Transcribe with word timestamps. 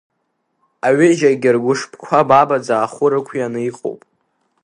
Аҩыџьагьы 0.87 1.49
ргәышԥқәа 1.55 2.27
бабаӡа 2.27 2.75
ахәы 2.83 3.07
рықәиааны 3.11 3.59
иҟоуп. 3.69 4.01